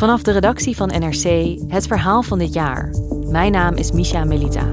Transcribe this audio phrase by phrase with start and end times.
[0.00, 2.94] Vanaf de redactie van NRC het verhaal van dit jaar.
[3.26, 4.64] Mijn naam is Misha Melita.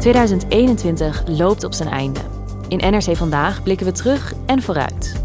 [0.00, 2.20] ...2021 loopt op zijn einde.
[2.68, 5.22] In NRC Vandaag blikken we terug en vooruit.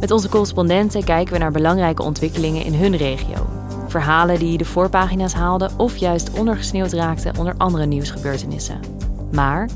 [0.00, 3.46] Met onze correspondenten kijken we naar belangrijke ontwikkelingen in hun regio.
[3.88, 9.01] Verhalen die de voorpagina's haalden of juist ondergesneeuwd raakten onder andere nieuwsgebeurtenissen.
[9.32, 9.68] Maar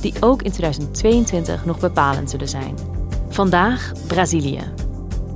[0.00, 2.74] die ook in 2022 nog bepalend zullen zijn.
[3.28, 4.60] Vandaag Brazilië.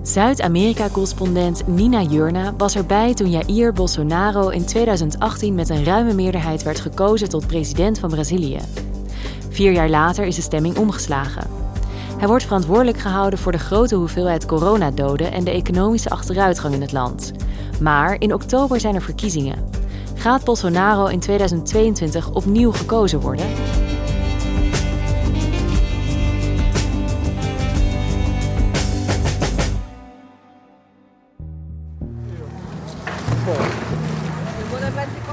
[0.03, 6.81] Zuid-Amerika-correspondent Nina Jurna was erbij toen Jair Bolsonaro in 2018 met een ruime meerderheid werd
[6.81, 8.61] gekozen tot president van Brazilië.
[9.51, 11.47] Vier jaar later is de stemming omgeslagen.
[12.19, 16.93] Hij wordt verantwoordelijk gehouden voor de grote hoeveelheid coronadoden en de economische achteruitgang in het
[16.93, 17.33] land.
[17.81, 19.69] Maar in oktober zijn er verkiezingen.
[20.27, 23.47] Gaat Bolsonaro in 2022 opnieuw gekozen worden?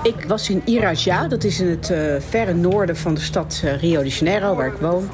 [0.03, 3.79] Ik was in Irajá, dat is in het uh, verre noorden van de stad uh,
[3.79, 5.09] Rio de Janeiro, waar ik woon.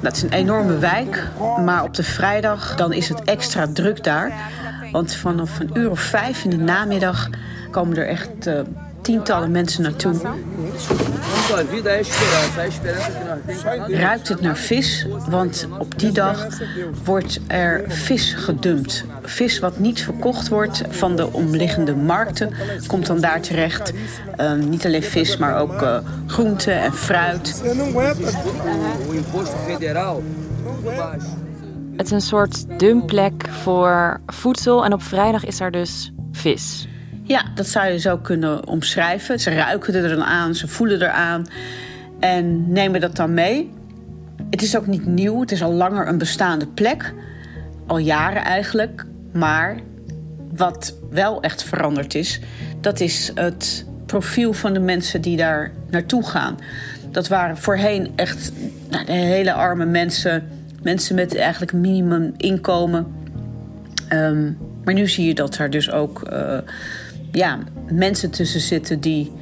[0.00, 1.28] Dat is een enorme wijk,
[1.64, 4.32] maar op de vrijdag dan is het extra druk daar.
[4.92, 7.28] Want vanaf een uur of vijf in de namiddag
[7.70, 8.60] komen er echt uh,
[9.06, 10.14] tientallen mensen naartoe.
[13.86, 16.46] Ruikt het naar vis, want op die dag
[17.04, 19.04] wordt er vis gedumpt.
[19.22, 22.54] Vis wat niet verkocht wordt van de omliggende markten,
[22.86, 23.92] komt dan daar terecht.
[24.40, 27.62] Uh, niet alleen vis, maar ook uh, groenten en fruit.
[31.96, 36.88] Het is een soort dumpplek voor voedsel en op vrijdag is er dus vis.
[37.26, 39.40] Ja, dat zou je zo kunnen omschrijven.
[39.40, 41.46] Ze ruiken er dan aan, ze voelen eraan
[42.20, 43.72] en nemen dat dan mee.
[44.50, 47.12] Het is ook niet nieuw, het is al langer een bestaande plek.
[47.86, 49.04] Al jaren eigenlijk.
[49.32, 49.78] Maar
[50.54, 52.40] wat wel echt veranderd is,
[52.80, 56.56] dat is het profiel van de mensen die daar naartoe gaan.
[57.10, 58.52] Dat waren voorheen echt
[58.90, 60.48] nou, hele arme mensen,
[60.82, 63.06] mensen met eigenlijk minimum inkomen.
[64.12, 66.58] Um, maar nu zie je dat er dus ook uh,
[67.36, 67.58] ja,
[67.90, 69.32] mensen tussen zitten die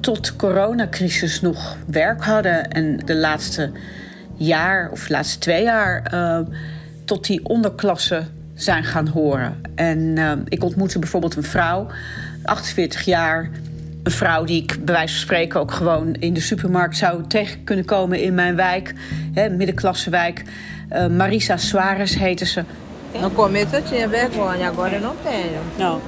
[0.00, 2.70] tot de coronacrisis nog werk hadden.
[2.70, 3.70] En de laatste
[4.34, 6.38] jaar of de laatste twee jaar uh,
[7.04, 8.22] tot die onderklasse
[8.54, 9.60] zijn gaan horen.
[9.74, 11.86] En uh, ik ontmoette bijvoorbeeld een vrouw,
[12.42, 13.50] 48 jaar.
[14.02, 17.64] Een vrouw die ik bij wijze van spreken ook gewoon in de supermarkt zou tegen
[17.64, 18.94] kunnen komen in mijn wijk,
[19.32, 20.42] hè, middenklassewijk.
[20.92, 22.64] Uh, Marisa Suarez heette ze.
[23.20, 25.60] No começo eu tinha vergonha, agora eu não tenho.
[25.78, 26.00] Nou,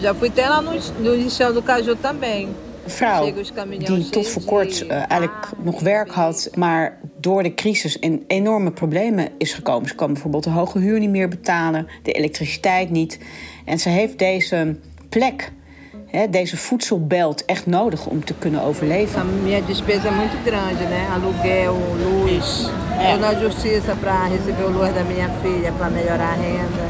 [0.00, 2.48] Já fui até lá no, no Liceu do Caju também.
[2.84, 3.32] Een vrouw
[3.78, 8.70] die tot voor kort uh, eigenlijk nog werk had, maar door de crisis in enorme
[8.70, 9.88] problemen is gekomen.
[9.88, 13.18] Ze kan bijvoorbeeld de hoge huur niet meer betalen, de elektriciteit niet.
[13.64, 14.76] En ze heeft deze
[15.08, 15.52] plek,
[16.06, 19.42] hè, deze voedselbelt, echt nodig om te kunnen overleven.
[19.42, 21.06] Minha despesa é muito grande, né?
[21.14, 22.70] Aluguel, luz.
[23.12, 26.86] Eu na justiça para receber o luz da minha filha, para melhorar a renda.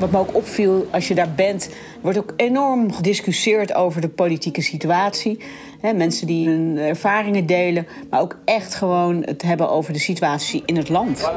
[0.00, 1.70] Wat me ook opviel als je daar bent,
[2.00, 5.38] wordt ook enorm gediscussieerd over de politieke situatie.
[5.80, 10.62] He, mensen die hun ervaringen delen, maar ook echt gewoon het hebben over de situatie
[10.66, 11.30] in het land.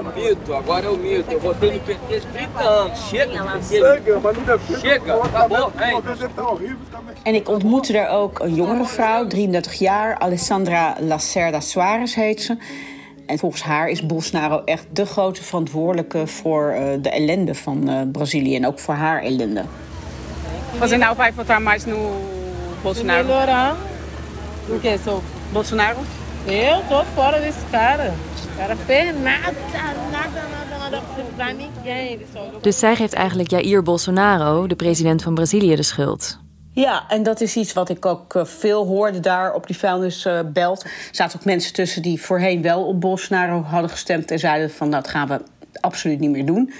[7.24, 12.58] En ik ontmoette daar ook een jongere vrouw, 33 jaar, Alessandra Lacerda Suarez heet ze.
[13.26, 18.02] En volgens haar is Bolsonaro echt de grote verantwoordelijke voor uh, de ellende van uh,
[18.12, 19.64] Brazilië en ook voor haar ellende.
[20.80, 21.98] Você não vai votar mais no
[22.82, 23.28] Bolsonaro?
[23.28, 23.76] Melhorar.
[24.70, 24.98] O que?
[25.04, 25.22] Sou...
[25.52, 26.00] Bolsonaro?
[26.46, 28.14] Eu tô fora desse cara.
[28.54, 31.02] O cara fez nada, nada, nada, nada
[31.36, 32.20] pra ninguém.
[32.62, 36.43] Dus zij geeft eigenlijk Jair Bolsonaro, de president van Brazilië, de schuld.
[36.74, 40.84] Ja, en dat is iets wat ik ook eh, veel hoorde daar op die vuilnisbelt.
[40.84, 44.32] Er zaten ook mensen tussen die voorheen wel op Bolsonaro hadden gestemd...
[44.32, 45.42] en zeiden van nou, dat gaan we
[45.80, 46.74] absoluut niet meer doen.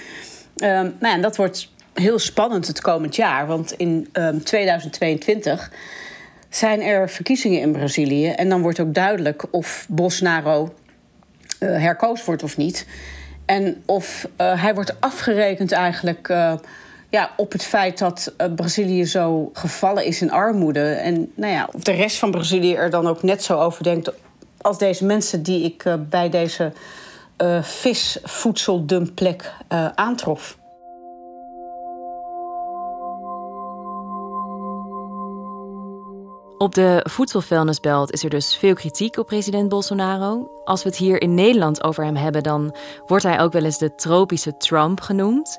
[0.56, 3.46] Ehm, nou ja, en dat wordt heel spannend het komend jaar.
[3.46, 5.70] Want in ehm, 2022
[6.48, 8.28] zijn er verkiezingen in Brazilië...
[8.28, 10.74] en dan wordt ook duidelijk of Bolsonaro
[11.58, 12.86] eh, herkozen wordt of niet.
[13.44, 16.28] En of eh, hij wordt afgerekend eigenlijk
[17.14, 20.80] ja, op het feit dat eh, Brazilië zo gevallen is in armoede.
[20.80, 24.12] En nou ja, of de rest van Brazilië er dan ook net zo over denkt
[24.60, 26.72] als deze mensen die ik eh, bij deze
[27.36, 29.52] eh visvoedseldumplek
[29.94, 30.58] aantrof.
[36.58, 40.50] Op de voedselvuilnisbelt is er dus veel kritiek op president Bolsonaro.
[40.64, 42.76] Als we het hier in Nederland over hem hebben, dan
[43.06, 45.58] wordt hij ook wel eens de tropische Trump genoemd.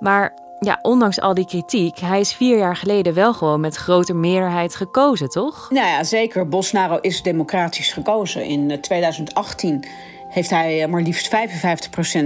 [0.00, 4.14] Maar ja, ondanks al die kritiek, hij is vier jaar geleden wel gewoon met grote
[4.14, 5.70] meerderheid gekozen, toch?
[5.70, 6.48] Nou ja, zeker.
[6.48, 8.44] Bolsonaro is democratisch gekozen.
[8.44, 9.84] In eh, 2018
[10.28, 11.38] heeft hij eh, maar liefst 55%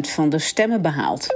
[0.00, 1.27] van de stemmen behaald.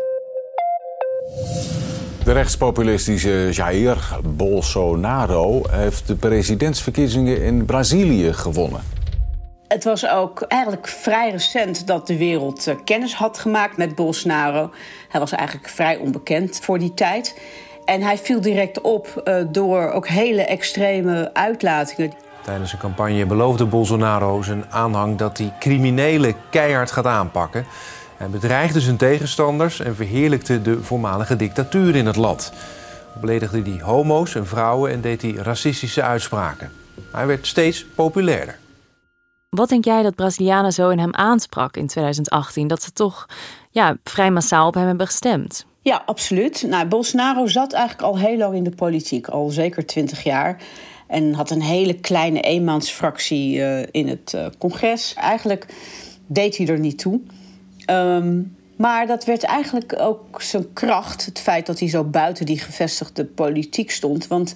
[2.24, 8.93] De rechtspopulistische Jair Bolsonaro heeft de presidentsverkiezingen in Brazilië gewonnen.
[9.74, 14.70] Het was ook eigenlijk vrij recent dat de wereld eh, kennis had gemaakt met Bolsonaro.
[15.08, 17.40] Hij was eigenlijk vrij onbekend voor die tijd.
[17.84, 22.12] En hij viel direct op eh, door ook hele extreme uitlatingen.
[22.42, 27.66] Tijdens een campagne beloofde Bolsonaro zijn aanhang dat hij criminelen keihard gaat aanpakken.
[28.16, 32.52] Hij bedreigde zijn tegenstanders en verheerlijkte de voormalige dictatuur in het land.
[33.20, 36.72] Beledigde hij homo's en vrouwen en deed hij racistische uitspraken.
[37.12, 38.62] Hij werd steeds populairder.
[39.54, 42.68] Wat denk jij dat Brazilianen zo in hem aansprak in 2018?
[42.68, 43.26] Dat ze toch
[43.70, 45.66] ja, vrij massaal op hem hebben gestemd?
[45.82, 46.64] Ja, absoluut.
[46.68, 50.62] Nou, Bolsonaro zat eigenlijk al heel lang in de politiek, al zeker twintig jaar.
[51.06, 55.14] En had een hele kleine eenmansfractie eh, in het eh, congres.
[55.14, 55.66] Eigenlijk
[56.26, 57.20] deed hij er niet toe.
[57.84, 58.40] Ehm,
[58.76, 63.24] maar dat werd eigenlijk ook zijn kracht, het feit dat hij zo buiten die gevestigde
[63.24, 64.26] politiek stond.
[64.26, 64.54] Want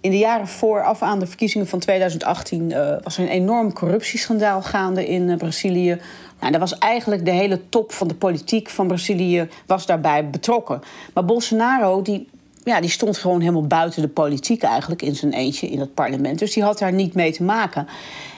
[0.00, 4.62] in de jaren vooraf aan de verkiezingen van 2018 eh, was er een enorm corruptieschandaal
[4.62, 6.00] gaande in eh, Brazilië.
[6.40, 10.82] Nou, daar was eigenlijk de hele top van de politiek van Brazilië was daarbij betrokken.
[11.14, 12.28] Maar Bolsonaro die,
[12.64, 16.38] ja, die stond gewoon helemaal buiten de politiek eigenlijk in zijn eentje in het parlement.
[16.38, 17.86] Dus die had daar niet mee te maken.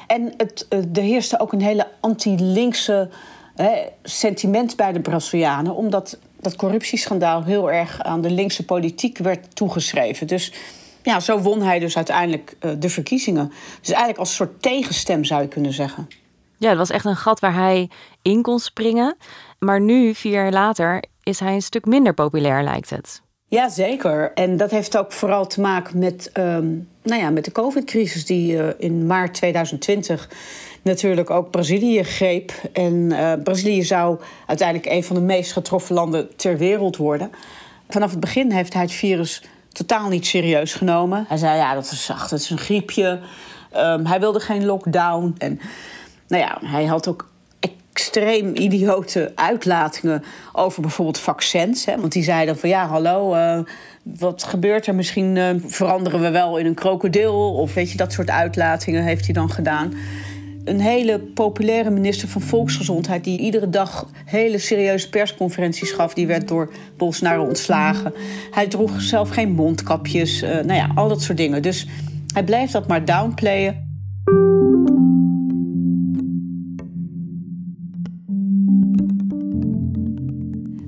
[0.06, 3.08] En het, eh, er heerste ook een hele anti-linkse
[4.02, 10.26] sentiment bij de Brazilianen, omdat dat corruptieschandaal heel erg aan de linkse politiek werd toegeschreven.
[10.26, 10.52] Dus
[11.02, 13.52] ja, zo won hij dus uiteindelijk eh, de verkiezingen.
[13.80, 16.08] Dus eigenlijk als een soort tegenstem zou je kunnen zeggen.
[16.58, 17.90] Ja, het was echt een gat waar hij
[18.22, 19.16] in kon springen.
[19.58, 23.22] Maar nu, vier jaar later, is hij een stuk minder populair, lijkt het.
[23.46, 24.32] Ja, zeker.
[24.34, 26.68] En dat heeft ook vooral te maken met, ehm,
[27.02, 30.28] nou ja, met de COVID-crisis die eh, in maart 2020
[30.82, 32.52] natuurlijk ook Brazilië greep.
[32.72, 37.30] En eh, Brazilië zou uiteindelijk een van de meest getroffen landen ter wereld worden.
[37.88, 41.24] Vanaf het begin heeft hij het virus totaal niet serieus genomen.
[41.28, 43.20] Hij zei, ja, dat is zacht, dat is een griepje.
[43.70, 45.34] Ehm, hij wilde geen lockdown.
[45.38, 45.60] En
[46.28, 47.28] nou ja, hij had ook
[47.60, 51.84] extreem idiote uitlatingen over bijvoorbeeld vaccins.
[51.84, 52.00] Hè?
[52.00, 53.58] Want die zeiden van, ja, hallo, eh,
[54.02, 54.94] wat gebeurt er?
[54.94, 57.54] Misschien eh, veranderen we wel in een krokodil.
[57.54, 59.94] Of weet je, dat soort uitlatingen heeft hij dan gedaan.
[60.64, 63.24] Een hele populaire minister van Volksgezondheid...
[63.24, 66.14] die iedere dag hele serieuze persconferenties gaf...
[66.14, 68.12] die werd door Bolsonaro ontslagen.
[68.50, 70.42] Hij droeg zelf geen mondkapjes.
[70.42, 71.62] eh, nou ja, al dat soort dingen.
[71.62, 71.86] Dus
[72.34, 73.88] hij bleef dat maar downplayen.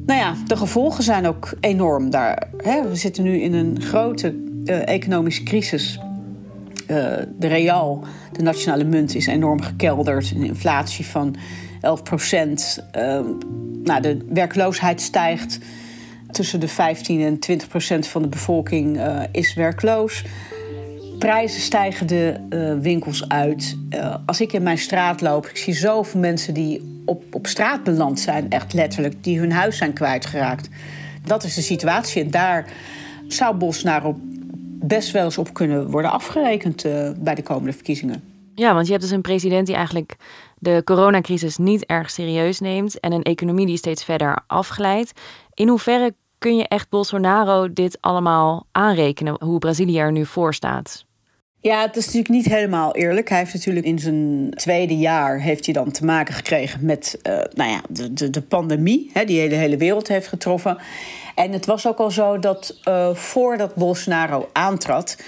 [0.06, 2.48] Nou ja, de gevolgen zijn ook enorm daar.
[2.56, 2.88] Hè?
[2.88, 5.98] We zitten nu in een grote eh, economische crisis.
[6.92, 10.30] Eh, de real, de nationale munt, is enorm gekelderd.
[10.30, 11.36] Een inflatie van
[11.80, 12.84] 11 procent.
[13.82, 15.58] nou, de werkloosheid stijgt.
[16.30, 20.24] Tussen de 15 en 20 procent van de bevolking eh, is werkloos.
[21.18, 23.76] Prijzen stijgen de eh, winkels uit.
[24.26, 28.20] Als ik in mijn straat loop, ik zie zoveel mensen die op, op straat beland
[28.20, 30.68] zijn, echt letterlijk, die hun huis zijn kwijtgeraakt.
[31.24, 32.22] Dat is de situatie.
[32.22, 32.66] En daar
[33.28, 34.20] zou Bolsonaro
[34.82, 38.22] best wel eens op kunnen worden afgerekend eh, bij de komende verkiezingen.
[38.54, 40.16] Ja, want je hebt dus een president die eigenlijk
[40.58, 45.12] de coronacrisis niet erg serieus neemt en een economie die steeds verder afglijdt.
[45.54, 51.04] In hoeverre kun je echt Bolsonaro dit allemaal aanrekenen, hoe Brazilië er nu voor staat?
[51.62, 53.28] Ja, het is natuurlijk niet helemaal eerlijk.
[53.28, 57.32] Hij heeft natuurlijk in zijn tweede jaar heeft hij dan te maken gekregen met uh,
[57.54, 60.78] nou ja, de, de, de pandemie, hè, die de hele wereld heeft getroffen.
[61.34, 65.22] En het was ook al zo dat uh, voordat Bolsonaro aantrad,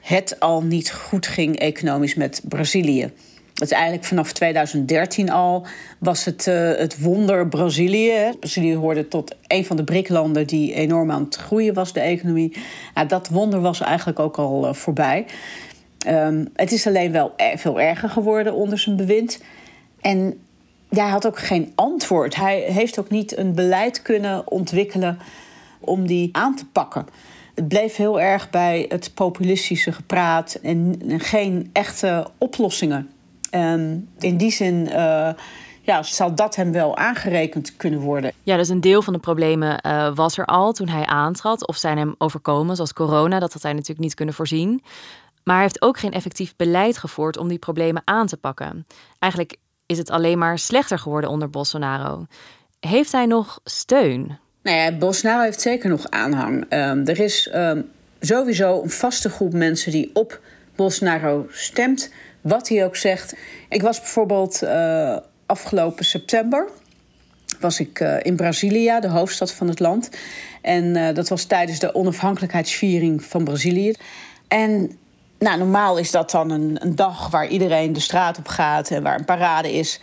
[0.00, 3.12] het al niet goed ging economisch met Brazilië.
[3.56, 5.66] Dat is eigenlijk vanaf 2013 al
[5.98, 8.32] was het, uh, het wonder Brazilië.
[8.40, 12.56] Brazilië hoorde tot een van de BRIC-landen die enorm aan het groeien was, de economie.
[13.06, 15.26] Dat wonder was eigenlijk ook al uh, voorbij.
[16.08, 19.42] Um, het is alleen wel e-, veel erger geworden onder zijn bewind.
[20.00, 20.40] En
[20.88, 22.36] hij had ook geen antwoord.
[22.36, 25.18] Hij heeft ook niet een beleid kunnen ontwikkelen
[25.80, 27.06] om die aan te pakken.
[27.54, 33.10] Het bleef heel erg bij het populistische gepraat en geen echte oplossingen.
[33.56, 35.30] En in die zin uh,
[35.82, 38.32] ja, zal dat hem wel aangerekend kunnen worden.
[38.42, 41.76] Ja, dus een deel van de problemen uh, was er al toen hij aantrad of
[41.76, 43.38] zijn hem overkomen, zoals corona.
[43.38, 44.82] Dat had hij natuurlijk niet kunnen voorzien.
[45.44, 48.86] Maar hij heeft ook geen effectief beleid gevoerd om die problemen aan te pakken.
[49.18, 52.26] Eigenlijk is het alleen maar slechter geworden onder Bolsonaro.
[52.80, 54.38] Heeft hij nog steun?
[54.62, 56.60] Nou ja, Bolsonaro heeft zeker nog aanhang.
[56.60, 60.40] Um, er is um, sowieso een vaste groep mensen die op
[60.74, 62.10] Bolsonaro stemt.
[62.46, 63.36] Wat hij ook zegt.
[63.68, 66.68] Ik was bijvoorbeeld uh, afgelopen september
[67.60, 70.10] was ik uh, in Brasilia, de hoofdstad van het land.
[70.62, 73.94] En uh, dat was tijdens de onafhankelijkheidsviering van Brazilië.
[74.48, 74.98] En
[75.38, 79.02] nou, normaal is dat dan een, een dag waar iedereen de straat op gaat en
[79.02, 80.00] waar een parade is.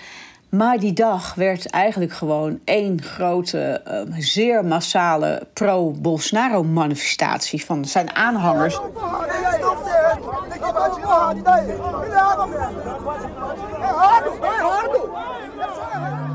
[0.50, 3.82] Maar die dag werd eigenlijk gewoon één grote,
[4.18, 8.80] zeer massale pro-Bolsonaro-manifestatie van zijn aanhangers.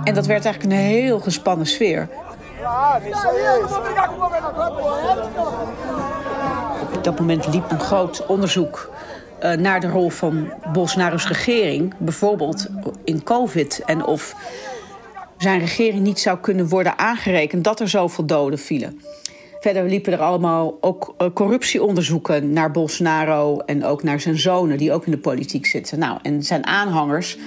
[0.04, 2.08] En dat werd eigenlijk een heel gespannen sfeer.
[6.94, 8.90] Op dat moment liep een groot onderzoek
[9.42, 12.66] uh, naar de rol van Bolsonaro's regering, bijvoorbeeld
[13.04, 14.34] in COVID, en of
[15.38, 19.00] zijn regering niet zou kunnen worden aangerekend dat er zoveel doden vielen.
[19.60, 24.92] Verder liepen er allemaal ook uh, corruptieonderzoeken naar Bolsonaro en ook naar zijn zonen, die
[24.92, 25.98] ook in de politiek zitten.
[25.98, 27.38] Nou, en zijn aanhangers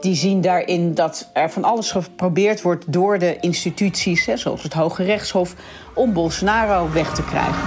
[0.00, 5.02] die zien daarin dat er van alles geprobeerd wordt door de instituties, zoals het Hoge
[5.04, 5.54] Rechtshof,
[5.94, 7.62] om Bolsonaro weg te krijgen.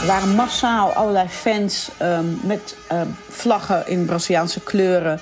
[0.00, 5.20] Er waren massaal allerlei fans um, met uh, vlaggen in Braziliaanse kleuren.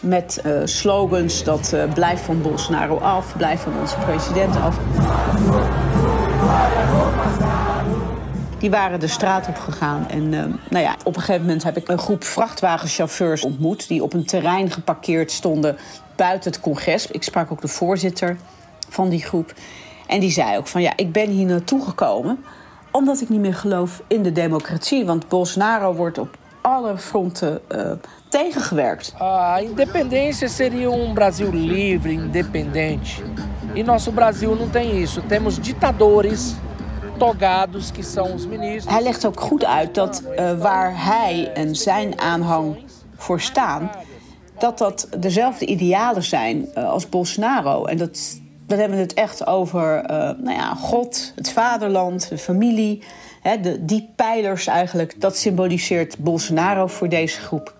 [0.00, 4.78] Met uh, slogans dat uh, blijf van Bolsonaro af, blijf van onze president af.
[8.58, 10.08] Die waren de straat op gegaan.
[10.08, 13.88] En uh, nou ja, op een gegeven moment heb ik een groep vrachtwagenchauffeurs ontmoet...
[13.88, 15.76] die op een terrein geparkeerd stonden
[16.16, 17.06] buiten het congres.
[17.06, 18.36] Ik sprak ook de voorzitter
[18.88, 19.54] van die groep.
[20.06, 22.44] En die zei ook van ja, ik ben hier naartoe gekomen
[22.94, 25.04] omdat ik niet meer geloof in de democratie.
[25.04, 27.92] Want Bolsonaro wordt op alle fronten uh,
[28.34, 29.14] tegengewerkt.
[29.20, 33.22] A independência seria um Brasil livre, independente.
[33.74, 35.22] E nosso Brasil não tem isso.
[35.22, 36.56] Temos ditadores
[37.18, 38.92] togados que são os ministros.
[38.92, 42.76] Hij legt ook goed uit dat uh, waar hij en zijn aanhang
[43.16, 43.90] voor staan,
[44.58, 47.84] dat dat dezelfde idealen zijn uh, als Bolsonaro.
[47.84, 52.38] En dat dan hebben we het echt over uh, nou ja, God, het vaderland, de
[52.38, 53.02] familie.
[53.42, 57.73] Hè, de, die pijlers eigenlijk, dat symboliseert Bolsonaro voor deze groep.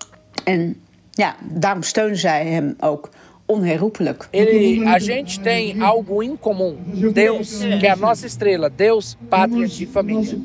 [0.44, 3.10] En ja, daarom steunen zij hem ook
[3.46, 4.28] onherroepelijk.
[4.30, 6.76] Ele, a gente tem algo in comum.
[7.12, 8.70] Deus, que é a nossa estrela.
[8.70, 10.38] Deus, pátria e família.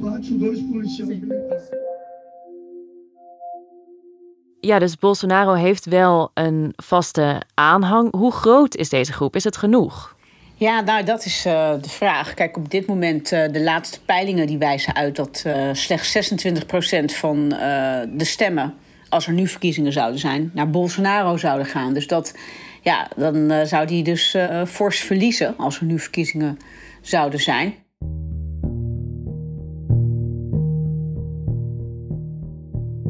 [4.62, 8.16] Ja, dus Bolsonaro heeft wel een vaste aanhang.
[8.16, 9.36] Hoe groot is deze groep?
[9.36, 10.18] Is het genoeg?
[10.56, 12.34] Ja, nou, dat is uh, de vraag.
[12.34, 16.60] Kijk, op dit moment, uh, de laatste peilingen die wijzen uit dat uh, slechts 26%
[17.06, 17.50] van
[18.10, 18.74] de stemmen,
[19.10, 21.94] als er nu verkiezingen zouden zijn, naar Bolsonaro zouden gaan.
[21.94, 22.38] Dus dat,
[22.82, 24.38] ja, dan zou die dus
[24.68, 26.58] fors verliezen als er nu verkiezingen
[27.02, 27.74] zouden zijn.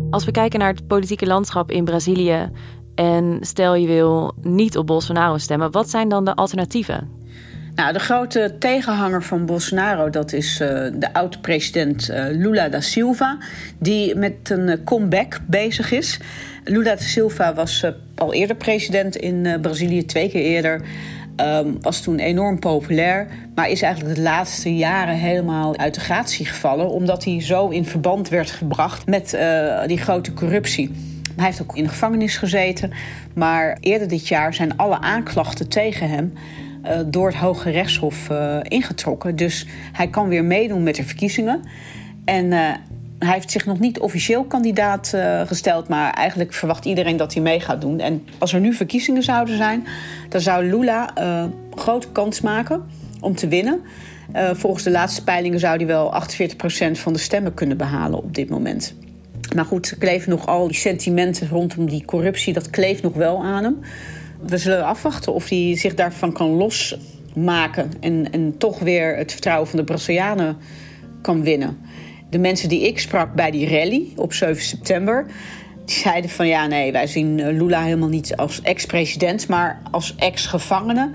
[0.10, 2.50] Als we kijken naar het politieke landschap in Brazilië
[2.96, 7.19] en stel je wil niet op Bolsonaro stemmen, wat zijn dan de alternatieven?
[7.80, 13.38] Nou, de grote tegenhanger van Bolsonaro, dat is uh, de oud-president uh, Lula da Silva,
[13.78, 16.20] die met een uh, comeback bezig is.
[16.64, 20.82] Lula da Silva was al eerder president in Brazilië, twee keer eerder.
[21.38, 26.46] Um, was toen enorm populair, maar is eigenlijk de laatste jaren helemaal uit de gratie
[26.46, 29.38] gevallen, omdat hij zo in verband werd gebracht met
[29.86, 30.92] die grote corruptie.
[31.36, 32.92] Hij heeft ook in de gevangenis gezeten,
[33.34, 36.34] maar eerder dit jaar zijn alle aanklachten tegen hem
[36.84, 39.36] uh, door het Hoge Rechtshof uh, ingetrokken.
[39.36, 41.62] Dus hij kan weer meedoen met de verkiezingen.
[42.26, 42.52] En uh,
[43.20, 45.14] hij heeft zich nog niet officieel kandidaat
[45.46, 48.00] gesteld, maar eigenlijk verwacht iedereen dat hij mee gaat doen.
[48.00, 49.88] En als er nu verkiezingen zouden zijn,
[50.30, 51.14] dan zou Lula
[51.76, 52.84] grote kans maken
[53.20, 53.82] om te winnen.
[54.34, 58.50] volgens de laatste peilingen zou hij wel 48% van de stemmen kunnen behalen op dit
[58.50, 58.96] moment.
[59.56, 63.44] Maar goed, er kleven nog al die sentimenten rondom die corruptie, dat kleeft nog wel
[63.44, 63.78] aan hem.
[64.42, 69.68] We zullen afwachten of hij zich daarvan kan losmaken en, en toch weer het vertrouwen
[69.68, 70.58] van de Brazilianen
[71.22, 71.78] kan winnen.
[72.30, 75.26] De mensen die ik sprak bij die rally op 7 september,
[75.86, 81.12] die zeiden van ja, nee, wij zien Lula helemaal niet als ex-president, maar als ex-gevangene.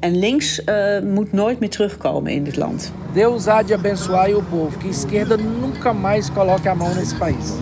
[0.00, 2.92] En links uh, moet nooit meer terugkomen in dit land.
[3.12, 7.52] Deus há de abençoar o povo, que esquerda nunca mais coloque a mão nesse país.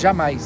[0.00, 0.42] Jamais.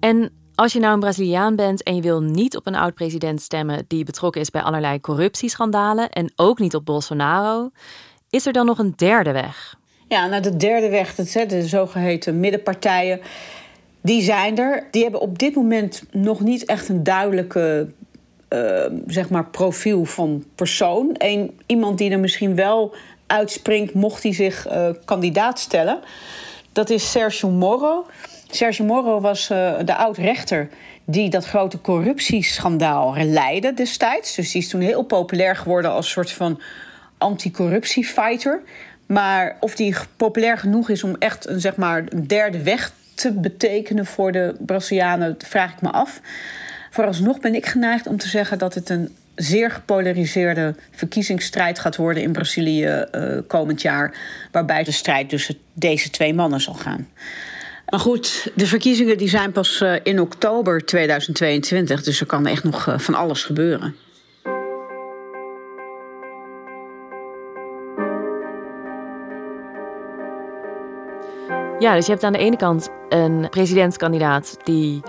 [0.00, 0.30] En
[0.62, 4.04] als je nou een Braziliaan bent en je wil niet op een oud-president stemmen die
[4.04, 7.70] betrokken is bij allerlei corruptieschandalen en ook niet op Bolsonaro,
[8.30, 9.76] is er dan nog een derde weg?
[10.08, 13.20] Ja, nou de derde weg, de zogeheten middenpartijen,
[14.00, 14.86] die zijn er.
[14.90, 17.88] Die hebben op dit moment nog niet echt een duidelijke
[18.48, 21.10] uh, zeg maar profiel van persoon.
[21.18, 22.94] Een, iemand die er misschien wel
[23.26, 26.00] uitspringt mocht hij zich uh, kandidaat stellen.
[26.72, 28.06] Dat is Sergio Moro.
[28.54, 30.68] Sergio Moro was uh, de oud-rechter
[31.04, 34.34] die dat grote corruptieschandaal leidde destijds.
[34.34, 36.60] Dus die is toen heel populair geworden als soort van
[37.18, 38.62] anticorruptiefighter.
[39.06, 43.32] Maar of die populair genoeg is om echt een, zeg maar, een derde weg te
[43.32, 46.20] betekenen voor de Brazilianen, vraag ik me af.
[46.90, 52.22] Vooralsnog ben ik geneigd om te zeggen dat het een zeer gepolariseerde verkiezingsstrijd gaat worden
[52.22, 54.14] in Brazilië uh, komend jaar.
[54.50, 57.08] Waarbij de strijd tussen deze twee mannen zal gaan.
[57.92, 62.64] Maar goed, de verkiezingen die zijn pas uh, in oktober 2022, dus er kan echt
[62.64, 63.96] nog uh, van alles gebeuren.
[71.78, 75.00] Ja, dus je hebt aan de ene kant een presidentskandidaat die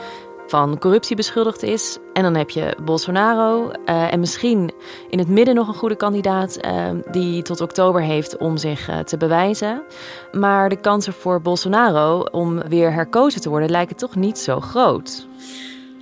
[0.53, 1.97] van corruptie beschuldigd is.
[2.13, 3.71] En dan heb je Bolsonaro.
[3.85, 4.71] Uh, en misschien
[5.09, 8.99] in het midden nog een goede kandidaat uh, die tot oktober heeft om zich uh,
[8.99, 9.83] te bewijzen.
[10.31, 15.27] Maar de kansen voor Bolsonaro om weer herkozen te worden lijken toch niet zo groot.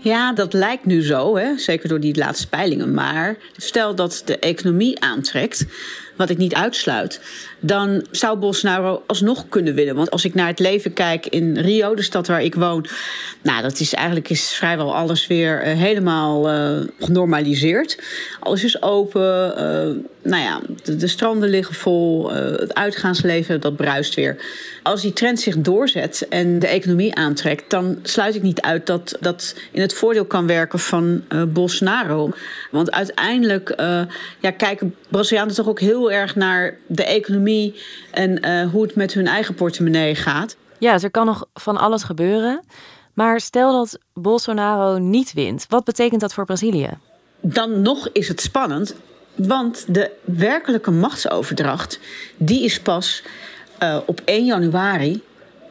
[0.03, 1.57] Ja, dat lijkt nu zo, hè?
[1.57, 2.93] zeker door die laatste peilingen.
[2.93, 5.65] Maar stel dat de economie aantrekt,
[6.17, 7.21] wat ik niet uitsluit,
[7.61, 9.95] dan zou Bolsonaro alsnog kunnen winnen.
[9.95, 12.85] Want als ik naar het leven kijk in Rio, de stad waar ik woon,
[13.41, 17.99] nou, dat is eigenlijk is vrijwel alles weer uh, helemaal uh, genormaliseerd.
[18.39, 19.53] Alles is open.
[19.57, 22.31] Uh, nou ja, de, de, stranden liggen vol.
[22.31, 24.37] het uitgaansleven dat bruist weer.
[24.83, 29.17] Als die trend zich doorzet en de economie aantrekt, dan sluit ik niet uit dat
[29.19, 32.31] dat in het voordeel kan werken van Bolsonaro.
[32.71, 33.73] Want uiteindelijk
[34.39, 37.50] ja, kijken Brazilianen toch ook heel erg naar de economie
[38.11, 40.55] en hoe het met hun eigen portemonnee gaat.
[40.79, 42.63] Ja, dus er kan nog van alles gebeuren.
[43.13, 46.89] Maar stel dat Bolsonaro niet wint, wat betekent dat voor Brazilië?
[47.41, 48.95] Dan nog is het spannend,
[49.35, 51.99] want de werkelijke machtsoverdracht
[52.37, 53.23] die is pas
[53.83, 55.23] uh, op 1 januari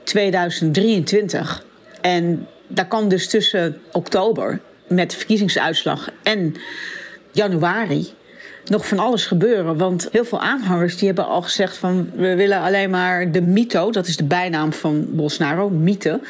[0.05, 1.65] 2023.
[2.01, 6.55] En daar kan dus tussen oktober met verkiezingsuitslag en
[7.33, 8.09] januari
[8.71, 9.77] nog van alles gebeuren.
[9.77, 13.91] Want heel veel aanhangers die hebben al gezegd van we willen alleen maar de mito,
[13.91, 16.21] dat is de bijnaam van Bolsonaro, mythe.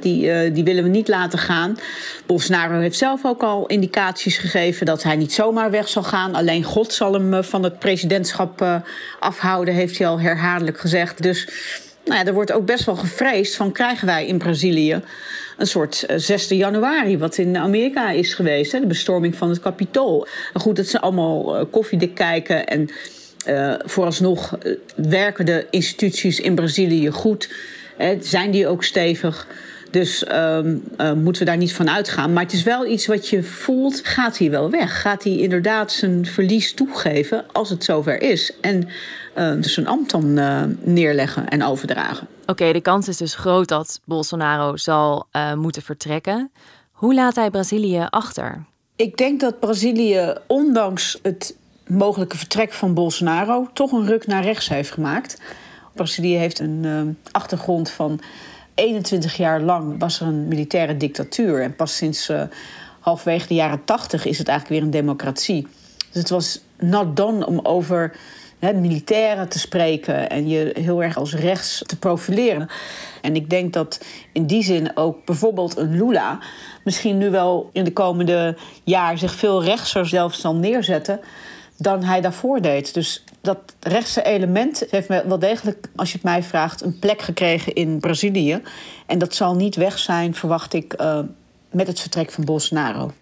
[0.00, 1.78] Die, uh, die willen we niet laten gaan.
[2.26, 6.34] Bolsonaro heeft zelf ook al indicaties gegeven dat hij niet zomaar weg zal gaan.
[6.34, 8.76] Alleen God zal hem uh, van het presidentschap uh,
[9.20, 11.22] afhouden, heeft hij al herhaaldelijk gezegd.
[11.22, 11.48] Dus
[12.04, 15.02] nou ja, er wordt ook best wel gevreesd van krijgen wij in Brazilië
[15.60, 20.26] een soort 6 januari, wat in Amerika is geweest, hè, de bestorming van het kapitool.
[20.54, 22.88] Goed, dat ze allemaal koffiedik kijken en
[23.84, 24.58] vooralsnog
[24.96, 27.48] werken de instituties in Brazilië goed
[28.20, 29.46] zijn die ook stevig?
[29.90, 30.58] Dus uh,
[31.14, 32.32] moeten we daar niet van uitgaan.
[32.32, 35.00] Maar het is wel iets wat je voelt, gaat hij wel weg?
[35.00, 38.52] Gaat hij inderdaad zijn verlies toegeven als het zover is?
[38.60, 38.88] En
[39.36, 42.26] uh, dus zijn ambt dan uh, neerleggen en overdragen.
[42.40, 46.50] Oké, okay, de kans is dus groot dat Bolsonaro zal moeten vertrekken.
[46.90, 48.64] Hoe laat hij Brazilië achter?
[48.96, 54.68] Ik denk dat Brazilië, ondanks het mogelijke vertrek van Bolsonaro, toch een ruk naar rechts
[54.68, 55.40] heeft gemaakt.
[55.94, 58.20] Brazilië heeft een uh, achtergrond van
[58.74, 61.62] 21 jaar lang was er een militaire dictatuur.
[61.62, 62.42] En pas sinds uh,
[63.00, 65.66] halfwege de jaren 80 is het eigenlijk weer een democratie.
[65.96, 68.16] Dus het was not done om over
[68.60, 72.68] militairen te spreken en je heel erg als rechts te profileren.
[73.22, 76.38] En ik denk dat in die zin ook bijvoorbeeld een Lula
[76.84, 81.20] misschien nu wel in de komende jaar zich veel rechtser zelfs zal neerzetten
[81.76, 82.94] dan hij daarvoor deed.
[82.94, 87.74] Dus dat rechtse element heeft wel degelijk, als je het mij vraagt, een plek gekregen
[87.74, 88.62] in Brazilië.
[89.06, 91.18] En dat zal niet weg zijn, verwacht ik, uh,
[91.70, 93.12] met het vertrek van Bolsonaro.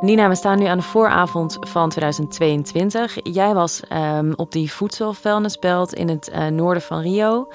[0.00, 3.16] Nina, we staan nu aan de vooravond van 2022.
[3.22, 7.48] Jij was um, op die voedselvuilnisbelt in het uh, noorden van Rio.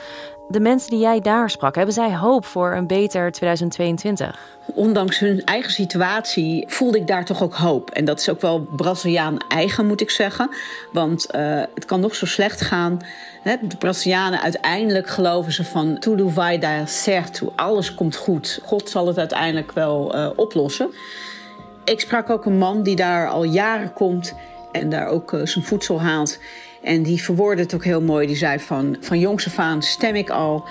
[0.47, 4.39] De mensen die jij daar sprak, hebben zij hoop voor een beter 2022?
[4.65, 7.89] Ondanks hun eigen situatie voelde ik daar toch ook hoop.
[7.89, 10.49] En dat is ook wel Braziliaan eigen, moet ik zeggen.
[10.91, 12.99] Want uh, het kan nog zo slecht gaan.
[13.41, 13.55] Hè?
[13.61, 15.99] De Brazilianen uiteindelijk geloven ze van...
[15.99, 18.59] tudo vai dar certo, alles komt goed.
[18.63, 20.89] God zal het uiteindelijk wel uh, oplossen.
[21.89, 24.33] Ik sprak ook een man die daar al jaren komt
[24.71, 26.39] en daar ook uh, zijn voedsel haalt.
[26.83, 28.27] En die verwoordde het ook heel mooi.
[28.27, 30.67] Die zei van, van jongs af aan stem ik al.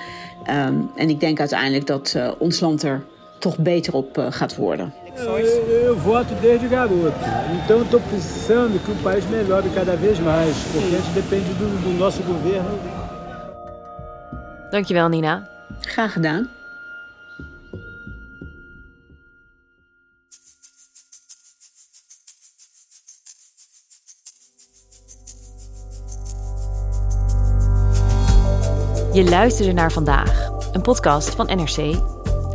[0.50, 3.04] Um, en ik denk uiteindelijk dat uh, ons land er
[3.38, 4.94] toch beter op uh, gaat worden.
[5.16, 7.12] Eu, voto desde garoto.
[7.62, 10.56] Então estou pensando que o país melhore cada vez mais.
[10.72, 12.78] Porque a gente depende do, do nosso governo.
[14.70, 15.48] Dankjewel Nina.
[15.80, 16.57] Graag gedaan.
[29.12, 31.96] Je luisterde naar vandaag, een podcast van NRC.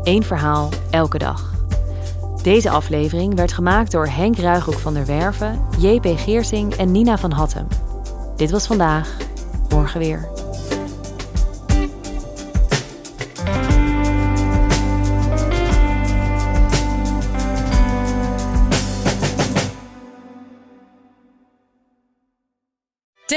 [0.03, 1.51] Eén verhaal, elke dag.
[2.41, 7.31] Deze aflevering werd gemaakt door Henk Ruigrok van der Werven, JP Geersing en Nina van
[7.31, 7.67] Hattem.
[8.35, 9.17] Dit was vandaag,
[9.69, 10.42] morgen weer.